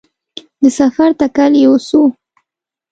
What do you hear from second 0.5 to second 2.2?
د سفر تکل یې وسو